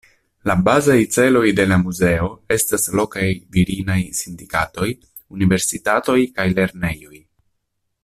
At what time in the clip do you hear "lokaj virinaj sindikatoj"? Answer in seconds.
3.01-4.91